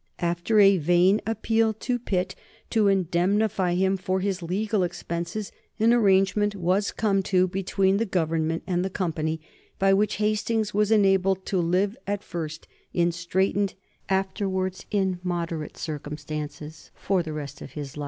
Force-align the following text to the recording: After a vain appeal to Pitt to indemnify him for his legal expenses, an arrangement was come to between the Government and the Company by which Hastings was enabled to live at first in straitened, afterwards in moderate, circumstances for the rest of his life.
After 0.17 0.59
a 0.59 0.79
vain 0.79 1.21
appeal 1.27 1.73
to 1.75 1.99
Pitt 1.99 2.33
to 2.71 2.87
indemnify 2.87 3.75
him 3.75 3.97
for 3.97 4.19
his 4.19 4.41
legal 4.41 4.81
expenses, 4.81 5.51
an 5.79 5.93
arrangement 5.93 6.55
was 6.55 6.89
come 6.89 7.21
to 7.21 7.47
between 7.47 7.97
the 7.97 8.05
Government 8.07 8.63
and 8.65 8.83
the 8.83 8.89
Company 8.89 9.41
by 9.77 9.93
which 9.93 10.15
Hastings 10.15 10.73
was 10.73 10.89
enabled 10.89 11.45
to 11.45 11.59
live 11.59 11.95
at 12.07 12.23
first 12.23 12.67
in 12.95 13.11
straitened, 13.11 13.75
afterwards 14.09 14.87
in 14.89 15.19
moderate, 15.21 15.77
circumstances 15.77 16.89
for 16.95 17.21
the 17.21 17.31
rest 17.31 17.61
of 17.61 17.73
his 17.73 17.95
life. 17.95 17.99